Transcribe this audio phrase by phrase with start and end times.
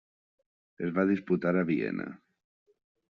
[0.87, 2.09] Es va disputar a Viena.